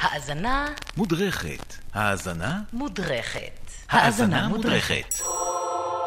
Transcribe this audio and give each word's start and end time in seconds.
האזנה 0.00 0.68
מודרכת. 0.96 1.74
האזנה? 1.94 2.60
מודרכת. 2.72 3.70
האזנה 3.90 4.48
מודרכת. 4.48 5.14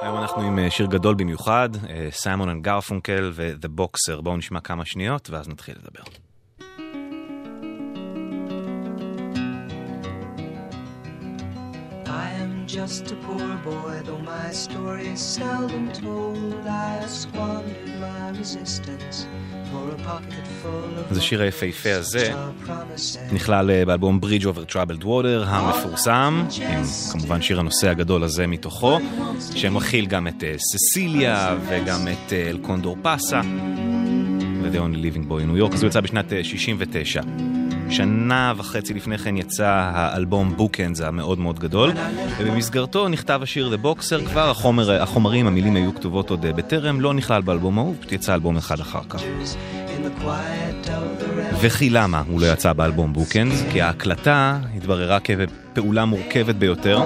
היום 0.02 0.18
אנחנו 0.18 0.42
עם 0.42 0.60
אה, 0.60 0.72
שיר 0.72 0.86
גדול 0.86 1.16
במיוחד, 1.16 1.70
סיימון 2.12 2.50
אנד 2.50 2.64
גרפונקל 2.64 3.32
ו-The 3.34 3.80
Boxer. 3.80 4.22
בואו 4.22 4.38
נשמע 4.38 4.60
כמה 4.60 4.86
שניות 4.86 5.30
ואז 5.30 5.50
נתחיל 5.50 5.76
לדבר. 5.84 6.04
Just 12.74 13.12
a 13.12 13.16
poor 13.28 13.56
boy, 13.58 14.02
though 14.04 14.24
my 14.36 14.50
story 14.52 15.08
is 15.16 15.22
seldom 15.22 15.92
told. 15.92 16.66
I 16.66 17.06
squandered 17.06 17.92
my 18.02 18.32
resistance 18.40 19.28
אז 21.10 21.18
השיר 21.18 21.42
היפהפה 21.42 21.94
הזה 21.96 22.34
נכלל 23.32 23.72
אה, 23.72 23.86
באלבום 23.86 24.20
Bridge 24.24 24.44
Over 24.44 24.74
Troubled 24.74 25.04
Water 25.04 25.46
המפורסם, 25.46 26.46
עם 26.62 26.84
כמובן 27.12 27.42
שיר 27.42 27.60
הנושא 27.60 27.90
הגדול 27.90 28.24
הזה 28.24 28.48
מתוכו, 28.48 29.00
שמכיל 29.56 30.06
גם 30.06 30.28
את 30.28 30.44
אה, 30.44 30.56
ססיליה 30.58 31.58
וגם 31.70 32.08
את 32.08 32.34
אה, 32.34 32.50
אל 32.50 32.58
קונדור 32.58 32.98
פאסה 33.02 33.42
ו-The 34.64 34.78
Only 34.78 34.98
Living 34.98 35.30
Boy 35.30 35.42
in 35.44 35.56
New 35.56 35.70
York, 35.70 35.74
אז 35.74 35.84
הוא 35.84 35.88
יצא 35.88 36.02
בשנת 36.02 36.34
אה, 36.34 36.44
69. 36.44 37.22
שנה 37.90 38.54
וחצי 38.58 38.94
לפני 38.94 39.18
כן 39.18 39.38
יצא 39.38 39.90
האלבום 39.94 40.58
בוקנדס 40.58 41.02
המאוד 41.02 41.40
מאוד 41.40 41.60
גדול, 41.60 41.92
ובמסגרתו 42.40 43.08
נכתב 43.08 43.40
השיר 43.44 43.76
The 43.76 43.86
Boxer, 43.86 44.26
כבר 44.26 44.50
החומר, 44.50 45.02
החומרים, 45.02 45.48
המילים 45.48 45.76
היו 45.76 45.96
כתובות 45.96 46.30
עוד 46.30 46.46
אה, 46.46 46.54
בטרם, 46.54 47.02
לא 47.02 47.14
נכלל 47.14 47.42
באלבום 47.42 47.78
ההוא, 47.78 47.96
פשוט 48.00 48.12
יצא 48.12 48.34
אלבום 48.34 48.58
אחד 48.58 48.80
אחר 48.80 49.02
כך. 49.10 49.24
וכי 51.62 51.90
למה 51.90 52.24
הוא 52.28 52.42
לא 52.42 52.46
יצא 52.46 52.74
באלבום 52.74 53.14
Bookends? 53.14 53.64
כי 53.72 53.82
ההקלטה 53.82 54.60
התבררה 54.76 55.18
כפעולה 55.20 56.06
מורכבת 56.06 56.56
ביותר. 56.56 57.00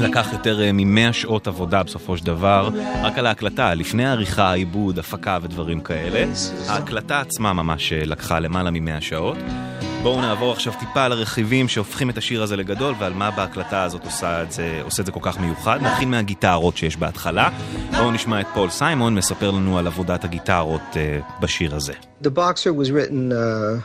לקח 0.00 0.28
יותר 0.32 0.62
אה, 0.62 0.72
מ-100 0.72 1.12
שעות 1.12 1.46
עבודה 1.46 1.82
בסופו 1.82 2.16
של 2.16 2.26
דבר, 2.26 2.70
רק 3.02 3.18
על 3.18 3.26
ההקלטה, 3.26 3.74
לפני 3.74 4.06
העריכה, 4.06 4.52
עיבוד, 4.52 4.98
הפקה 4.98 5.38
ודברים 5.42 5.80
כאלה. 5.80 6.24
ההקלטה 6.68 7.20
עצמה 7.20 7.52
ממש 7.52 7.92
אה, 7.92 8.04
לקחה 8.04 8.40
למעלה 8.40 8.70
מ-100 8.70 9.00
שעות. 9.00 9.38
בואו 10.02 10.20
נעבור 10.20 10.52
עכשיו 10.52 10.72
טיפה 10.80 11.04
על 11.04 11.12
הרכיבים 11.12 11.68
שהופכים 11.68 12.10
את 12.10 12.18
השיר 12.18 12.42
הזה 12.42 12.56
לגדול 12.56 12.94
ועל 12.98 13.12
מה 13.12 13.30
בהקלטה 13.30 13.82
הזאת 13.82 14.04
עושה 14.04 14.42
את 14.42 14.52
זה, 14.52 14.80
עושה 14.82 15.00
את 15.00 15.06
זה 15.06 15.12
כל 15.12 15.20
כך 15.22 15.40
מיוחד. 15.40 15.78
נתחיל 15.82 16.08
מהגיטרות 16.08 16.76
שיש 16.76 16.96
בהתחלה. 16.96 17.50
בואו 17.90 18.10
נשמע 18.10 18.40
את 18.40 18.46
פול 18.54 18.70
סיימון 18.70 19.14
מספר 19.14 19.50
לנו 19.50 19.78
על 19.78 19.86
עבודת 19.86 20.24
הגיטרות 20.24 20.80
אה, 20.96 21.20
בשיר 21.40 21.74
הזה. 21.74 21.92
The 22.22 22.30
Boxer 22.30 22.72
was 22.72 22.90
written 22.90 23.32
uh, 23.32 23.80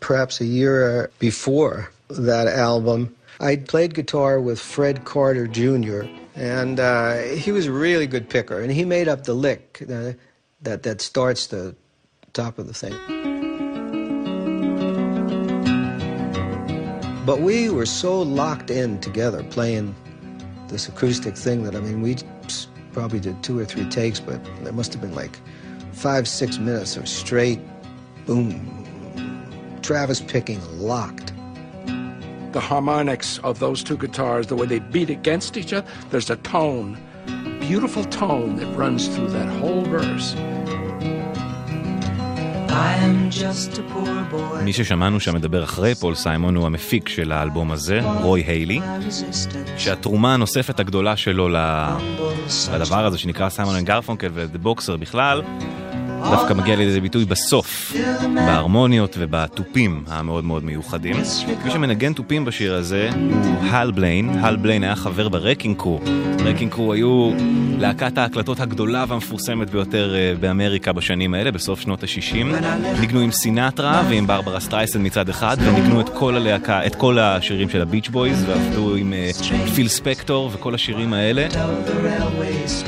perhaps 0.00 0.40
a 0.40 0.44
year 0.44 1.10
before 1.20 1.76
that 2.10 2.46
album. 2.46 3.08
I 3.40 3.56
played 3.56 3.94
guitar 3.94 4.40
with 4.40 4.58
Fred 4.58 5.04
Carter 5.04 5.46
Jr., 5.46 6.02
and 6.36 6.80
uh, 6.80 6.86
he 7.44 7.50
was 7.52 7.66
a 7.66 7.72
really 7.72 8.06
good 8.06 8.26
picker, 8.34 8.58
and 8.62 8.70
he 8.70 8.84
made 8.84 9.08
up 9.12 9.24
the 9.24 9.34
lick 9.34 9.82
uh, 9.82 10.12
that, 10.66 10.82
that 10.86 11.00
starts 11.00 11.42
the 11.48 11.74
top 12.32 12.58
of 12.58 12.66
the 12.66 12.74
thing. 12.74 13.35
But 17.26 17.40
we 17.40 17.70
were 17.70 17.86
so 17.86 18.22
locked 18.22 18.70
in 18.70 19.00
together 19.00 19.42
playing 19.42 19.96
this 20.68 20.88
acoustic 20.88 21.36
thing 21.36 21.64
that, 21.64 21.74
I 21.74 21.80
mean, 21.80 22.00
we 22.00 22.14
probably 22.92 23.18
did 23.18 23.42
two 23.42 23.58
or 23.58 23.64
three 23.64 23.84
takes, 23.90 24.20
but 24.20 24.40
there 24.62 24.72
must 24.72 24.92
have 24.92 25.02
been 25.02 25.14
like 25.14 25.40
five, 25.92 26.28
six 26.28 26.58
minutes 26.58 26.96
of 26.96 27.08
straight 27.08 27.58
boom. 28.26 28.72
Travis 29.82 30.20
picking 30.20 30.60
locked. 30.78 31.32
the 32.52 32.60
harmonics 32.60 33.38
of 33.40 33.58
those 33.58 33.84
two 33.84 33.98
guitars, 33.98 34.46
the 34.46 34.56
way 34.56 34.64
they 34.64 34.78
beat 34.78 35.10
against 35.10 35.56
each 35.58 35.72
other, 35.72 35.86
there's 36.10 36.30
a 36.30 36.36
tone, 36.36 36.96
beautiful 37.60 38.04
tone 38.04 38.56
that 38.56 38.66
runs 38.76 39.08
through 39.08 39.28
that 39.28 39.48
whole 39.58 39.82
verse. 39.82 40.34
מי 44.64 44.72
ששמענו 44.72 45.20
שם 45.20 45.34
מדבר 45.34 45.64
אחרי 45.64 45.94
פול 45.94 46.14
סיימון 46.14 46.56
הוא 46.56 46.66
המפיק 46.66 47.08
של 47.08 47.32
האלבום 47.32 47.72
הזה, 47.72 48.00
רוי 48.22 48.40
היילי. 48.40 48.80
שהתרומה 49.78 50.34
הנוספת 50.34 50.80
הגדולה 50.80 51.16
שלו 51.16 51.48
לדבר 51.48 53.06
הזה 53.06 53.18
שנקרא 53.18 53.48
Simon 53.48 53.76
and 53.76 53.86
Garfunkel 53.86 54.30
ו 54.34 54.40
The 54.40 54.58
Boxer 54.58 54.96
בכלל, 54.96 55.42
דווקא 56.30 56.52
מגיע 56.52 56.76
לידי 56.76 57.00
ביטוי 57.00 57.24
בסוף, 57.24 57.92
בהרמוניות 58.34 59.16
ובתופים 59.18 60.04
המאוד 60.06 60.44
מאוד 60.44 60.64
מיוחדים. 60.64 61.16
מי 61.64 61.70
שמנגן 61.70 62.12
תופים 62.12 62.44
בשיר 62.44 62.74
הזה 62.74 63.10
הוא 63.14 63.64
הל 63.70 63.90
בליין, 63.90 64.30
הל 64.40 64.56
בליין 64.56 64.82
היה 64.82 64.96
חבר 64.96 65.28
ב 65.28 65.33
Wrecking 65.33 65.76
Crew. 65.76 66.00
Wrecking 66.44 66.72
Crew 66.72 66.92
היו 66.92 67.30
להקת 67.78 68.18
ההקלטות 68.18 68.60
הגדולה 68.60 69.04
והמפורסמת 69.08 69.70
ביותר 69.70 70.14
אה, 70.14 70.34
באמריקה 70.40 70.92
בשנים 70.92 71.34
האלה, 71.34 71.50
בסוף 71.50 71.80
שנות 71.80 72.02
ה-60. 72.02 72.66
ניגנו 73.00 73.20
עם 73.20 73.32
סינטרה 73.32 74.02
ועם 74.08 74.26
ברברה 74.26 74.60
סטרייסן 74.60 75.06
מצד 75.06 75.28
אחד, 75.28 75.56
וניגנו 75.60 76.00
את 76.00 76.08
כל 76.08 76.36
הלהקה, 76.36 76.86
את 76.86 76.94
כל 76.94 77.18
השירים 77.18 77.68
של 77.68 77.82
ה 77.82 77.86
Beach 77.86 78.08
Boys, 78.08 78.44
ועבדו 78.48 78.94
עם 78.94 79.12
אה, 79.12 79.30
פיל 79.74 79.88
ספקטור 79.88 80.50
וכל 80.54 80.74
השירים 80.74 81.12
האלה. 81.12 81.46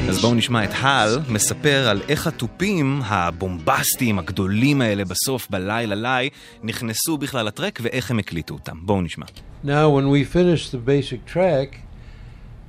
אז 0.08 0.20
בואו 0.20 0.34
נשמע 0.34 0.64
את 0.64 0.70
הל 0.80 1.18
מספר 1.28 1.88
על 1.88 2.00
איך 2.08 2.26
התופים 2.26 3.00
הבומבסטיים 3.27 4.19
הגדולים 4.19 4.81
האלה 4.81 5.05
בסוף 5.05 5.49
בלילה 5.49 5.95
לי 5.95 6.29
נכנסו 6.63 7.17
בכלל 7.17 7.45
לטרק 7.45 7.79
ואיך 7.81 8.11
הם 8.11 8.19
הקליטו 8.19 8.53
אותם. 8.53 8.77
בואו 8.81 9.01
נשמע. 9.01 9.25
Now, 9.63 9.89
when 9.89 10.09
we 10.09 10.23
finished 10.25 10.71
the 10.71 10.77
basic 10.77 11.25
track, 11.25 11.79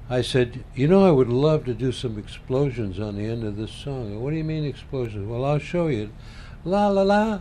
I 0.09 0.21
said, 0.21 0.65
You 0.77 0.87
know, 0.87 1.03
I 1.05 1.10
would 1.10 1.28
love 1.47 1.65
to 1.65 1.75
do 1.75 1.91
some 1.91 2.19
explosions 2.19 3.00
on 3.00 3.16
the 3.16 3.25
end 3.25 3.43
of 3.43 3.56
this 3.56 3.72
song. 3.72 4.21
What 4.22 4.31
do 4.31 4.37
you 4.37 4.44
mean 4.44 4.65
explosions? 4.65 5.27
Well, 5.27 5.44
I'll 5.44 5.59
show 5.59 5.87
you. 5.88 6.10
La 6.65 6.88
la 6.88 7.03
la. 7.03 7.41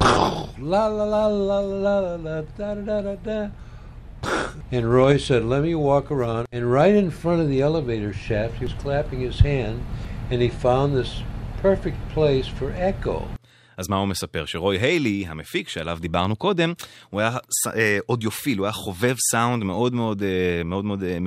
La 0.00 0.86
la 0.86 1.04
la 1.04 1.26
la 1.26 1.60
la 1.60 1.98
la 1.98 2.14
la 2.16 2.42
da 2.56 2.74
da 2.74 2.74
da 2.74 3.02
da 3.02 3.14
da. 3.16 3.48
And 4.70 4.92
Roy 4.92 5.16
said, 5.16 5.44
Let 5.44 5.62
me 5.62 5.74
walk 5.74 6.10
around. 6.10 6.46
And 6.52 6.70
right 6.70 6.94
in 6.94 7.10
front 7.10 7.40
of 7.40 7.48
the 7.48 7.60
elevator 7.60 8.12
shaft, 8.12 8.54
he 8.54 8.64
was 8.64 8.74
clapping 8.74 9.20
his 9.20 9.40
hand, 9.40 9.84
and 10.30 10.40
he 10.40 10.48
found 10.48 10.96
this 10.96 11.22
perfect 11.63 12.15
place 12.15 12.47
for 12.59 12.69
echo. 12.75 13.43
אז 13.77 13.89
מה 13.89 13.95
הוא 13.95 14.07
מספר? 14.07 14.45
שרוי 14.45 14.77
היילי, 14.77 15.25
המפיק 15.27 15.69
שעליו 15.69 15.97
דיברנו 16.01 16.35
קודם, 16.35 16.73
הוא 17.09 17.21
היה 17.21 17.37
אה, 17.75 17.97
אודיופיל, 18.09 18.57
הוא 18.57 18.65
היה 18.65 18.73
חובב 18.73 19.15
סאונד 19.31 19.63
מאוד 19.63 19.93
מאוד 19.93 20.23
אה, 20.23 20.63
מאוד 20.65 20.85
מאוד 20.85 21.03
אה, 21.03 21.17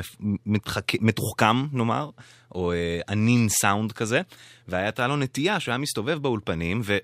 מתחכ... 0.47 0.95
מתוחכם 1.01 1.67
נאמר, 1.73 2.11
או 2.55 2.73
ענין 3.09 3.49
סאונד 3.49 3.93
כזה, 3.93 4.21
והייתה 4.69 5.07
לו 5.07 5.17
נטייה 5.17 5.61
שהוא 5.61 5.73
היה 5.73 5.79
מסתובב 5.79 6.19
באולפנים 6.19 6.81
ו... 6.85 6.97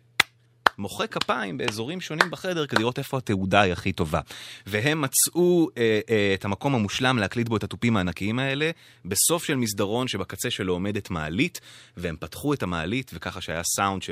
מוחא 0.82 1.06
כפיים 1.06 1.58
באזורים 1.58 2.00
שונים 2.00 2.30
בחדר 2.30 2.66
כדי 2.66 2.80
לראות 2.80 2.98
איפה 2.98 3.18
התעודה 3.18 3.60
היא 3.60 3.72
הכי 3.72 3.92
טובה. 3.92 4.20
והם 4.66 5.00
מצאו 5.00 5.68
אה, 5.78 6.00
אה, 6.10 6.34
את 6.34 6.44
המקום 6.44 6.74
המושלם 6.74 7.18
להקליט 7.18 7.48
בו 7.48 7.56
את 7.56 7.64
התופים 7.64 7.96
הענקיים 7.96 8.38
האלה, 8.38 8.70
בסוף 9.04 9.44
של 9.44 9.54
מסדרון 9.54 10.08
שבקצה 10.08 10.50
שלו 10.50 10.72
עומדת 10.72 11.10
מעלית, 11.10 11.60
והם 11.96 12.16
פתחו 12.20 12.54
את 12.54 12.62
המעלית, 12.62 13.10
וככה 13.14 13.40
שהיה 13.40 13.62
סאונד, 13.62 14.02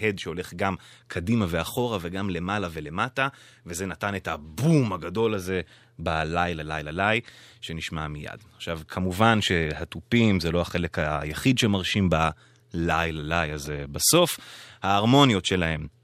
הד 0.00 0.18
שהולך 0.18 0.54
גם 0.54 0.74
קדימה 1.06 1.46
ואחורה 1.48 1.98
וגם 2.00 2.30
למעלה 2.30 2.68
ולמטה, 2.72 3.28
וזה 3.66 3.86
נתן 3.86 4.14
את 4.14 4.28
הבום 4.28 4.92
הגדול 4.92 5.34
הזה 5.34 5.60
בלילה 5.98 6.62
לילה 6.62 6.90
לי, 6.90 7.20
שנשמע 7.60 8.08
מיד. 8.08 8.44
עכשיו, 8.56 8.80
כמובן 8.88 9.40
שהתופים 9.40 10.40
זה 10.40 10.52
לא 10.52 10.60
החלק 10.60 10.98
היחיד 10.98 11.58
שמרשים 11.58 12.10
בלילה 12.10 13.44
לי 13.44 13.52
הזה 13.52 13.84
בסוף, 13.90 14.38
ההרמוניות 14.82 15.44
שלהם. 15.44 15.95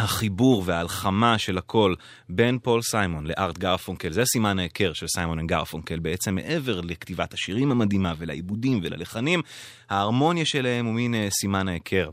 החיבור 0.00 0.62
וההלחמה 0.66 1.38
של 1.38 1.58
הכל 1.58 1.94
בין 2.28 2.58
פול 2.58 2.82
סיימון 2.82 3.26
לארט 3.26 3.58
גרפונקל, 3.58 4.12
זה 4.12 4.24
סימן 4.24 4.58
ההיכר 4.58 4.92
של 4.92 5.06
Simon 5.06 5.38
and 5.38 5.48
Garfunkel, 5.48 5.98
בעצם 5.98 6.34
מעבר 6.34 6.80
לכתיבת 6.80 7.34
השירים 7.34 7.70
המדהימה 7.70 8.14
ולעיבודים 8.18 8.80
וללחנים, 8.82 9.42
ההרמוניה 9.90 10.44
שלהם 10.44 10.86
הוא 10.86 10.94
מין 10.94 11.14
אה, 11.14 11.28
סימן 11.30 11.68
ההיכר. 11.68 12.10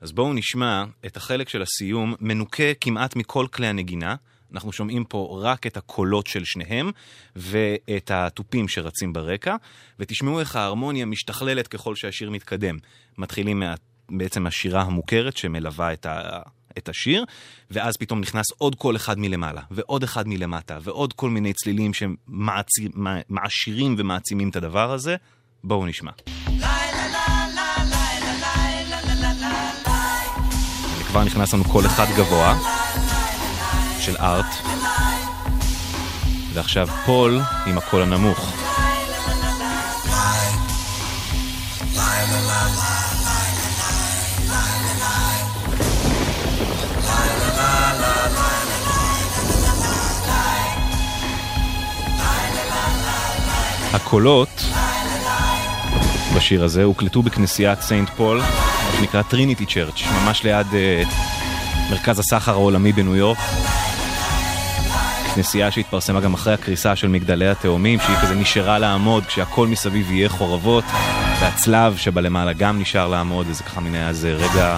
אז 0.00 0.12
בואו 0.12 0.32
נשמע 0.32 0.84
את 1.06 1.16
החלק 1.16 1.48
של 1.48 1.62
הסיום, 1.62 2.14
מנוקה 2.20 2.74
כמעט 2.80 3.16
מכל 3.16 3.46
כלי 3.52 3.66
הנגינה. 3.66 4.14
אנחנו 4.52 4.72
שומעים 4.72 5.04
פה 5.04 5.38
רק 5.42 5.66
את 5.66 5.76
הקולות 5.76 6.26
של 6.26 6.44
שניהם 6.44 6.90
ואת 7.36 8.10
התופים 8.14 8.68
שרצים 8.68 9.12
ברקע, 9.12 9.56
ותשמעו 9.98 10.40
איך 10.40 10.56
ההרמוניה 10.56 11.06
משתכללת 11.06 11.68
ככל 11.68 11.94
שהשיר 11.94 12.30
מתקדם. 12.30 12.76
מתחילים 13.18 13.60
מה... 13.60 13.74
בעצם 14.10 14.42
מהשירה 14.42 14.82
המוכרת 14.82 15.36
שמלווה 15.36 15.92
את, 15.92 16.06
ה... 16.06 16.40
את 16.78 16.88
השיר, 16.88 17.24
ואז 17.70 17.96
פתאום 17.96 18.20
נכנס 18.20 18.46
עוד 18.58 18.74
קול 18.74 18.96
אחד 18.96 19.18
מלמעלה, 19.18 19.60
ועוד 19.70 20.02
אחד 20.02 20.28
מלמטה, 20.28 20.78
ועוד 20.82 21.12
כל 21.12 21.30
מיני 21.30 21.52
צלילים 21.52 21.92
שמעשירים 21.94 23.94
ומעצימים 23.98 24.48
את 24.48 24.56
הדבר 24.56 24.92
הזה. 24.92 25.16
בואו 25.64 25.86
נשמע. 25.86 26.10
וכבר 31.00 31.24
נכנס 31.24 31.54
לנו 31.54 31.64
קול 31.64 31.86
אחד 31.86 32.06
גבוה 32.16 32.58
של 34.00 34.16
ארט, 34.16 34.46
ועכשיו 36.52 36.88
פול 37.06 37.40
עם 37.66 37.78
הקול 37.78 38.02
הנמוך. 38.02 38.66
הקולות 54.06 54.64
בשיר 56.36 56.64
הזה 56.64 56.84
הוקלטו 56.84 57.22
בכנסיית 57.22 57.80
Saint 57.80 58.10
Paul, 58.10 58.40
מה 58.40 58.92
שנקרא 58.96 59.22
Trinity 59.22 59.66
Church, 59.66 60.02
ממש 60.12 60.42
ליד 60.42 60.66
אה, 60.66 61.08
מרכז 61.90 62.18
הסחר 62.18 62.52
העולמי 62.52 62.92
בניו 62.92 63.16
יורק. 63.16 63.38
כנסייה 65.34 65.70
שהתפרסמה 65.70 66.20
גם 66.20 66.34
אחרי 66.34 66.54
הקריסה 66.54 66.96
של 66.96 67.08
מגדלי 67.08 67.48
התאומים, 67.48 67.98
שהיא 68.00 68.16
כזה 68.16 68.34
נשארה 68.34 68.78
לעמוד 68.78 69.26
כשהכל 69.26 69.66
מסביב 69.66 70.10
יהיה 70.10 70.28
חורבות, 70.28 70.84
והצלב 71.40 71.96
שבלמעלה 71.96 72.52
גם 72.52 72.78
נשאר 72.78 73.08
לעמוד, 73.08 73.46
וזה 73.48 73.64
ככה 73.64 73.80
מין 73.80 73.94
איזה 73.94 74.32
רגע 74.32 74.76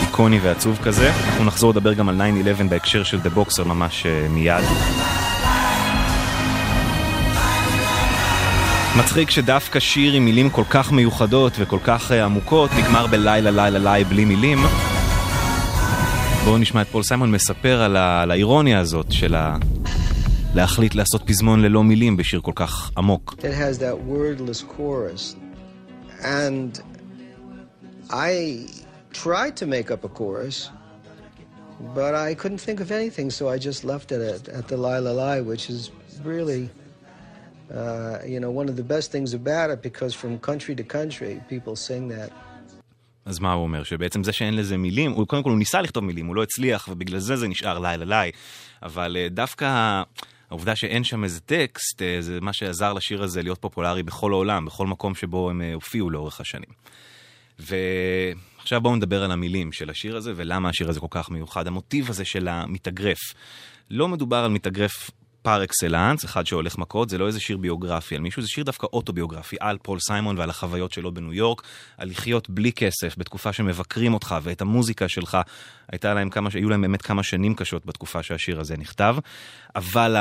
איקוני 0.00 0.38
ועצוב 0.38 0.78
כזה. 0.82 1.12
אנחנו 1.26 1.44
נחזור 1.44 1.70
לדבר 1.70 1.92
גם 1.92 2.08
על 2.08 2.20
9-11 2.60 2.64
בהקשר 2.68 3.04
של 3.04 3.20
The 3.20 3.30
Boxer 3.30 3.64
ממש 3.64 4.06
אה, 4.06 4.28
מיד. 4.30 4.64
מצחיק 8.98 9.30
שדווקא 9.30 9.80
שיר 9.80 10.12
עם 10.12 10.24
מילים 10.24 10.50
כל 10.50 10.64
כך 10.70 10.92
מיוחדות 10.92 11.52
וכל 11.58 11.78
כך 11.84 12.10
uh, 12.10 12.14
עמוקות 12.14 12.70
נגמר 12.78 13.06
בלילה 13.06 13.50
לילה 13.50 13.78
לילה 13.78 14.08
בלי 14.08 14.24
מילים. 14.24 14.58
בואו 16.44 16.58
נשמע 16.58 16.82
את 16.82 16.86
פול 16.86 17.02
סיימון 17.02 17.30
מספר 17.30 17.82
על, 17.82 17.96
ה... 17.96 18.22
על 18.22 18.30
האירוניה 18.30 18.80
הזאת 18.80 19.12
של 19.12 19.34
ה... 19.34 19.56
להחליט 20.54 20.94
לעשות 20.94 21.22
פזמון 21.26 21.62
ללא 21.62 21.84
מילים 21.84 22.16
בשיר 22.16 22.40
כל 22.40 22.52
כך 22.54 22.90
עמוק. 22.96 23.34
And 26.22 26.80
I 28.10 28.68
tried 29.12 29.56
to 29.56 29.66
make 29.66 29.90
up 29.90 30.04
a 30.04 30.08
chorus, 30.08 30.70
but 31.94 32.14
I 32.14 32.34
couldn't 32.34 32.62
think 32.66 32.80
of 32.80 32.90
anything, 32.92 33.30
so 33.30 33.48
I 33.48 33.58
just 33.58 33.84
left 33.84 34.12
it 34.12 34.20
at, 34.34 34.48
at 34.58 34.68
the 34.68 34.76
Lila 34.76 35.12
Lai, 35.20 35.40
which 35.40 35.68
is 35.68 35.90
really, 36.22 36.70
uh, 37.74 38.18
you 38.32 38.40
know, 38.40 38.50
one 38.50 38.68
of 38.68 38.76
the 38.76 38.88
best 38.94 39.10
things 39.14 39.30
about 39.34 39.68
it 39.74 39.82
because 39.82 40.12
from 40.14 40.38
country 40.50 40.74
to 40.80 40.84
country, 40.84 41.32
people 41.48 41.76
sing 41.76 42.08
that. 42.08 42.30
אז 43.24 43.38
מה 43.38 43.52
הוא 43.52 43.62
אומר? 43.62 43.82
שבעצם 43.82 44.24
זה 44.24 44.32
שאין 44.32 44.56
לזה 44.56 44.76
מילים, 44.76 45.12
הוא 45.12 45.26
קודם 45.26 45.42
כל 45.42 45.50
הוא 45.50 45.58
ניסה 45.58 45.80
לכתוב 45.80 46.04
מילים, 46.04 46.26
הוא 46.26 46.36
לא 46.36 46.42
הצליח, 46.42 46.88
ובגלל 46.88 47.18
זה 47.18 47.36
זה 47.36 47.48
נשאר 47.48 47.78
לילה 47.78 48.04
לילה. 48.04 48.30
אבל 48.82 49.16
uh, 49.16 49.32
דווקא 49.32 50.02
העובדה 50.50 50.76
שאין 50.76 51.04
שם 51.04 51.24
איזה 51.24 51.40
טקסט, 51.40 52.02
uh, 52.02 52.22
זה 52.22 52.38
מה 52.40 52.52
שעזר 52.52 52.92
לשיר 52.92 53.22
הזה 53.22 53.42
להיות 53.42 53.58
פופולרי 53.58 54.02
בכל 54.02 54.32
העולם, 54.32 54.66
בכל 54.66 54.86
מקום 54.86 55.14
שבו 55.14 55.50
הם 55.50 55.60
uh, 55.60 55.74
הופיעו 55.74 56.10
לאורך 56.10 56.40
השנים. 56.40 56.70
ועכשיו 57.58 58.80
בואו 58.80 58.96
נדבר 58.96 59.24
על 59.24 59.30
המילים 59.30 59.72
של 59.72 59.90
השיר 59.90 60.16
הזה, 60.16 60.32
ולמה 60.36 60.68
השיר 60.68 60.88
הזה 60.88 61.00
כל 61.00 61.06
כך 61.10 61.30
מיוחד. 61.30 61.66
המוטיב 61.66 62.10
הזה 62.10 62.24
של 62.24 62.48
המתאגרף. 62.48 63.18
לא 63.90 64.08
מדובר 64.08 64.36
על 64.36 64.50
מתאגרף 64.50 65.10
פר 65.44 65.64
אקסלנס, 65.64 66.24
אחד 66.24 66.46
שהולך 66.46 66.78
מכות, 66.78 67.08
זה 67.08 67.18
לא 67.18 67.26
איזה 67.26 67.40
שיר 67.40 67.56
ביוגרפי 67.56 68.14
על 68.14 68.20
מישהו, 68.20 68.42
זה 68.42 68.48
שיר 68.48 68.64
דווקא 68.64 68.86
אוטוביוגרפי 68.92 69.56
על 69.60 69.78
פול 69.82 69.98
סיימון 70.00 70.38
ועל 70.38 70.50
החוויות 70.50 70.92
שלו 70.92 71.14
בניו 71.14 71.32
יורק, 71.32 71.62
על 71.98 72.08
לחיות 72.08 72.50
בלי 72.50 72.72
כסף 72.72 73.14
בתקופה 73.18 73.52
שמבקרים 73.52 74.14
אותך 74.14 74.34
ואת 74.42 74.60
המוזיקה 74.60 75.08
שלך. 75.08 75.38
הייתה 75.92 76.14
להם 76.14 76.30
כמה, 76.30 76.50
היו 76.54 76.68
להם 76.68 76.80
באמת 76.80 77.02
כמה 77.02 77.22
שנים 77.22 77.54
קשות 77.54 77.86
בתקופה 77.86 78.22
שהשיר 78.22 78.60
הזה 78.60 78.76
נכתב, 78.76 79.16
אבל 79.76 80.16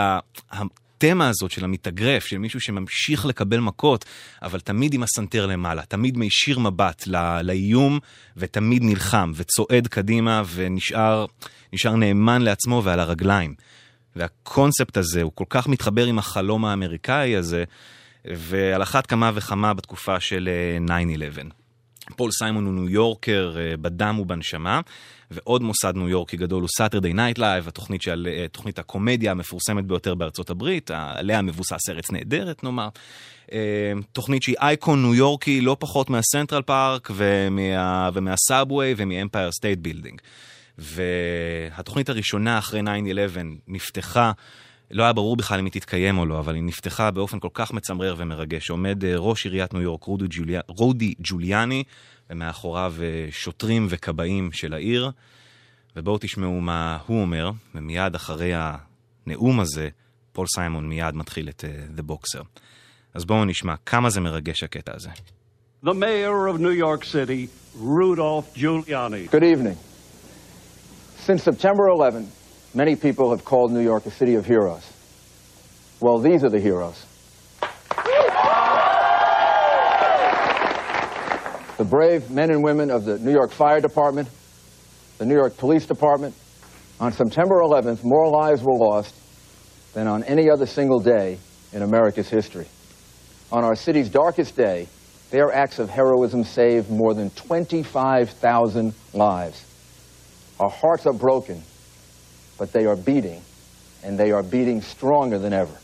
התמה 0.52 1.30
הזאת 1.30 1.52
של 1.52 1.64
המתאגרף, 1.64 2.26
של 2.26 2.38
מישהו 2.38 2.62
שממשיך 2.62 3.26
לקבל 3.26 3.60
מכות, 3.60 4.06
אבל 4.42 4.60
תמיד 4.60 4.94
עם 4.94 5.04
הסנטר 5.04 5.46
למעלה, 5.46 5.82
תמיד 5.82 6.18
מישיר 6.18 6.60
מבט 6.60 7.08
לא, 7.08 7.42
לאיום, 7.42 8.00
ותמיד 8.38 8.84
נלחם 8.84 9.32
וצועד 9.36 9.88
קדימה 9.88 10.44
ונשאר 10.54 11.26
נאמן 11.96 12.42
לעצמו 12.42 12.82
ועל 12.84 13.00
הרגליים. 13.00 13.56
והקונספט 14.16 14.98
הזה 14.98 15.22
הוא 15.22 15.32
כל 15.36 15.46
כך 15.50 15.68
מתחבר 15.68 16.06
עם 16.06 16.20
החלום 16.20 16.66
האמריקאי 16.66 17.36
הזה, 17.36 17.64
ועל 18.26 18.84
אחת 18.84 19.06
כמה 19.06 19.32
וכמה 19.34 19.74
בתקופה 19.74 20.20
של 20.20 20.50
9-11. 20.88 20.92
פול 22.16 22.32
סיימון 22.32 22.66
הוא 22.66 22.74
ניו 22.74 22.90
יורקר 22.90 23.56
בדם 23.82 24.20
ובנשמה, 24.20 24.82
ועוד 25.32 25.62
מוסד 25.62 25.94
ניו 25.96 26.10
יורקי 26.10 26.38
גדול 26.38 26.62
הוא 26.62 26.70
Saturday 26.82 27.16
Night 27.16 27.40
Live, 27.40 27.68
התוכנית 27.68 28.02
של, 28.02 28.28
תוכנית 28.52 28.80
הקומדיה 28.80 29.32
המפורסמת 29.32 29.86
ביותר 29.86 30.16
בארצות 30.16 30.50
הברית, 30.50 30.92
עליה 30.92 31.42
מבוסס 31.42 31.90
ארץ 31.90 32.12
נהדרת 32.12 32.64
נאמר. 32.64 32.90
תוכנית 34.14 34.44
שהיא 34.44 34.56
אייקון 34.62 35.02
ניו 35.02 35.16
יורקי 35.16 35.62
לא 35.62 35.78
פחות 35.80 36.10
מהסנטרל 36.10 36.62
פארק 36.62 37.12
ומה, 37.16 38.10
ומה 38.14 38.40
subway 38.40 38.94
ומ 38.98 39.11
Empire 39.11 39.52
State 39.52 39.80
Building. 39.80 40.22
והתוכנית 40.78 42.10
הראשונה 42.10 42.58
אחרי 42.58 42.82
9-11 42.82 42.84
נפתחה, 43.68 44.32
לא 44.92 45.04
היה 45.04 45.14
ברור 45.14 45.36
בכלל 45.36 45.60
אם 45.60 45.66
היא 45.66 45.72
תתקיים 45.72 46.18
או 46.18 46.26
לא, 46.26 46.40
אבל 46.40 46.56
היא 46.56 46.64
נפתחה 46.64 47.12
באופן 47.12 47.40
כל 47.40 47.50
כך 47.54 47.74
מצמרר 47.74 48.16
ומרגש. 48.18 48.70
עומד 48.70 49.06
ראש 49.06 49.46
עיריית 49.46 49.74
ניו 49.74 49.82
יורק, 49.82 50.04
רודי, 50.04 50.26
ג'וליה, 50.30 50.62
רודי 50.68 51.14
ג'וליאני, 51.20 51.84
ומאחוריו 52.30 52.96
שוטרים 53.32 53.88
וכבאים 53.90 54.52
של 54.52 54.74
העיר. 54.74 55.12
ובואו 55.96 56.18
תשמעו 56.22 56.62
מה 56.62 56.98
הוא 57.08 57.22
אומר, 57.22 57.52
ומיד 57.76 58.16
אחרי 58.16 58.52
הנאום 58.56 59.60
הזה, 59.60 59.90
פול 60.32 60.48
סיימון 60.48 60.90
מיד 60.90 61.16
מתחיל 61.16 61.50
את 61.50 61.64
uh, 61.64 62.00
The 62.00 62.12
Boxer. 62.12 62.44
אז 63.14 63.26
בואו 63.26 63.46
נשמע 63.46 63.76
כמה 63.86 64.10
זה 64.10 64.22
מרגש 64.22 64.64
הקטע 64.64 64.92
הזה. 64.96 65.10
The 65.86 65.94
mayor 65.94 66.48
of 66.48 66.60
New 66.60 66.80
York 66.80 67.04
City, 67.04 67.50
Rudolph 67.78 68.56
Giuliani. 68.56 69.28
Good 69.32 69.44
evening. 69.44 69.93
Since 71.24 71.44
September 71.44 71.88
11, 71.88 72.30
many 72.74 72.98
people 72.98 73.30
have 73.32 73.46
called 73.46 73.72
New 73.72 73.80
York 73.80 74.06
a 74.06 74.12
city 74.12 74.36
of 74.36 74.46
heroes. 74.46 74.86
Well, 76.02 76.18
these 76.18 76.44
are 76.44 76.50
the 76.50 76.60
heroes. 76.60 77.06
The 81.78 81.86
brave 81.86 82.30
men 82.30 82.52
and 82.52 82.62
women 82.62 82.92
of 82.92 83.06
the 83.06 83.20
New 83.20 83.32
York 83.32 83.52
Fire 83.52 83.80
Department, 83.80 84.28
the 85.18 85.26
New 85.26 85.36
York 85.36 85.56
Police 85.56 85.86
Department. 85.86 86.36
On 87.00 87.14
September 87.14 87.62
11th, 87.62 88.04
more 88.04 88.30
lives 88.30 88.62
were 88.62 88.76
lost 88.76 89.16
than 89.94 90.08
on 90.08 90.26
any 90.26 90.50
other 90.50 90.66
single 90.66 91.00
day 91.00 91.38
in 91.72 91.84
America's 91.84 92.28
history. 92.28 92.68
On 93.50 93.64
our 93.64 93.76
city's 93.76 94.10
darkest 94.10 94.58
day, 94.58 94.90
their 95.32 95.54
acts 95.54 95.80
of 95.80 95.90
heroism 95.90 96.44
saved 96.44 96.90
more 96.92 97.14
than 97.14 97.30
25,000 97.30 98.94
lives. 99.14 99.73
Our 100.64 100.70
hearts 100.70 101.06
are 101.06 101.18
broken, 101.28 101.58
but 102.60 102.72
they 102.72 102.86
are 102.86 102.96
beating, 102.96 103.42
and 104.04 104.12
they 104.22 104.32
are 104.32 104.44
beating 104.56 104.80
stronger 104.82 105.38
than 105.38 105.52
ever. 105.52 105.78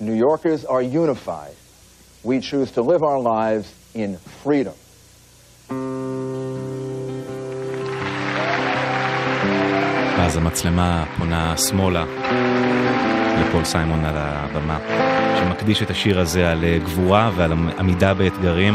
New 0.00 0.18
Yorkers 0.26 0.64
are 0.64 0.82
unified. 0.82 1.54
We 2.30 2.40
choose 2.40 2.72
to 2.72 2.82
live 2.82 3.02
our 3.10 3.20
lives 3.20 3.68
in 3.94 4.10
freedom. 4.42 4.74
ואז 10.18 10.36
המצלמה 10.36 11.04
פונה 11.18 11.56
שמאלה 11.56 12.04
לפול 13.40 13.64
סיימון 13.64 14.04
על 14.04 14.14
הבמה, 14.16 14.78
שמקדיש 15.38 15.82
את 15.82 15.90
השיר 15.90 16.20
הזה 16.20 16.50
על 16.50 16.64
גבורה 16.84 17.30
ועל 17.36 17.52
עמידה 17.52 18.14
באתגרים. 18.14 18.74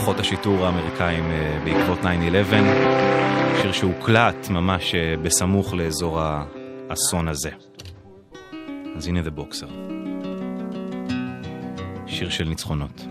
לכוחות 0.00 0.20
השיטור 0.20 0.66
האמריקאים 0.66 1.24
בעקבות 1.64 1.98
9-11, 1.98 2.04
שיר 3.62 3.72
שהוקלט 3.72 4.48
ממש 4.50 4.94
בסמוך 5.22 5.74
לאזור 5.74 6.20
האסון 6.20 7.28
הזה. 7.28 7.50
אז 8.96 9.06
הנה 9.06 9.20
The 9.20 9.40
Boxer. 9.40 9.70
שיר 12.06 12.30
של 12.30 12.44
ניצחונות. 12.44 13.06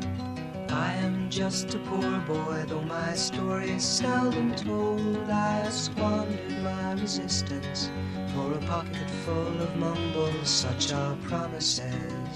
I 0.69 0.71
am 1.05 1.29
just 1.29 1.75
a 1.75 1.79
poor 1.89 2.11
boy, 2.27 2.57
though 2.67 2.87
my 2.97 3.13
story 3.15 3.69
is 3.77 3.83
seldom 4.01 4.47
told. 4.65 5.29
I 5.29 5.69
squandered 5.69 6.55
my 6.69 6.85
resistance 7.03 7.79
for 8.33 8.47
a 8.59 8.61
pocket 8.73 9.09
full 9.25 9.57
of 9.65 9.71
mumbles, 9.83 10.49
such 10.63 10.85
are 10.99 11.15
promises. 11.29 12.35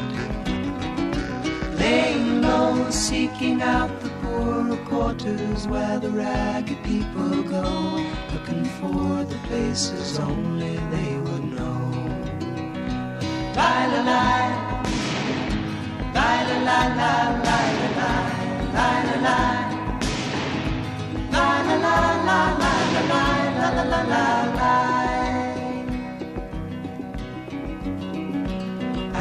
seeking 2.89 3.61
out 3.61 3.91
the 4.01 4.09
poorer 4.21 4.77
quarters 4.85 5.67
where 5.67 5.99
the 5.99 6.09
ragged 6.09 6.81
people 6.83 7.43
go, 7.43 8.03
looking 8.33 8.65
for 8.79 9.23
the 9.23 9.37
places 9.47 10.17
only 10.19 10.77
they 10.89 11.17
would 11.17 11.43
know. 11.53 11.91
La 13.55 13.85
la 13.91 14.01
la, 14.09 14.25
la 16.15 16.29
la 16.47 16.61
la 16.67 16.79
la 16.99 17.59
la 17.81 17.91
la 17.99 18.11
la 18.75 18.89
la 19.07 19.15
la. 19.25 19.39
La 21.31 21.47
la 21.67 21.75
la 21.85 21.97
la 22.27 22.39
la 22.61 22.73
la 23.09 23.23
la 23.59 23.83
la 23.83 24.01
la 24.01 24.45
la 24.59 24.80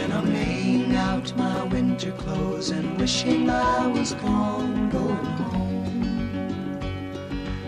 And 0.00 0.12
I'm 0.12 0.32
laying 0.32 0.94
out 0.94 1.36
my 1.36 1.64
winter 1.64 2.12
clothes 2.12 2.70
and 2.70 2.96
wishing 2.98 3.50
I 3.50 3.86
was 3.88 4.12
gone, 4.14 4.88
going 4.90 5.16
home. 5.16 6.78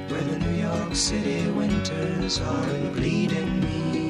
Where 0.09 0.23
the 0.23 0.39
New 0.39 0.57
York 0.63 0.95
City 0.95 1.51
winters 1.51 2.41
aren't 2.41 2.95
bleeding 2.95 3.61
me 3.61 4.10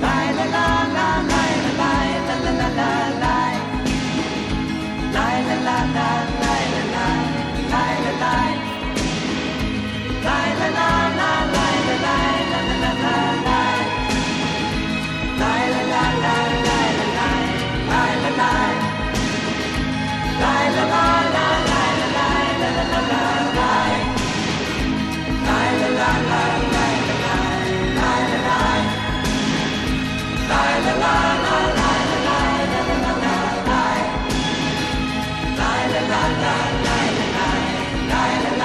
la 0.00 0.32
la 0.32 0.44
la 0.54 0.85
la 36.46 36.56
la 36.86 37.48
la 38.10 38.20
la 38.40 38.50
la 38.50 38.55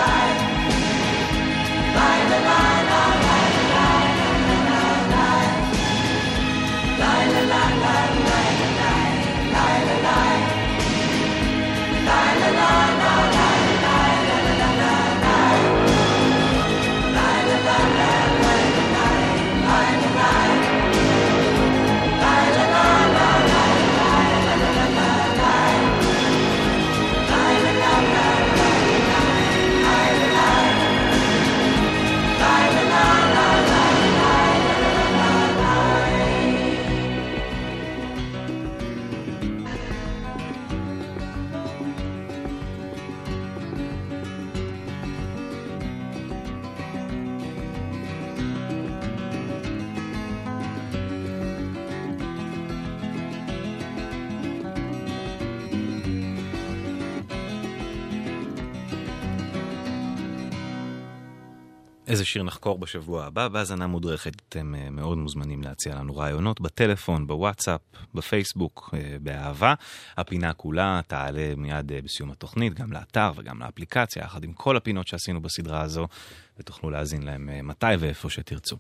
איזה 62.12 62.26
שיר 62.26 62.44
נחקור 62.44 62.80
בשבוע 62.80 63.26
הבא, 63.26 63.48
בהאזנה 63.48 63.88
מודרכת 63.88 64.34
אתם 64.50 64.76
אה, 64.76 64.90
מאוד 64.90 65.18
מוזמנים 65.18 65.62
להציע 65.62 65.96
לנו 65.96 66.16
רעיונות 66.16 66.62
בטלפון, 66.62 67.28
בוואטסאפ, 67.28 67.82
בפייסבוק, 68.14 68.90
אה, 68.94 69.18
באהבה. 69.22 69.74
הפינה 70.18 70.54
כולה 70.54 71.02
תעלה 71.08 71.54
מיד 71.58 71.92
אה, 71.92 72.02
בסיום 72.02 72.32
התוכנית, 72.32 72.74
גם 72.74 72.94
לאתר 72.94 73.32
וגם 73.36 73.60
לאפליקציה, 73.60 74.24
יחד 74.24 74.44
עם 74.44 74.54
כל 74.54 74.78
הפינות 74.78 75.08
שעשינו 75.08 75.42
בסדרה 75.42 75.82
הזו, 75.82 76.08
ותוכלו 76.60 76.90
להאזין 76.90 77.24
להם 77.24 77.50
מתי 77.68 77.96
ואיפה 78.00 78.30
שתרצו. 78.30 78.78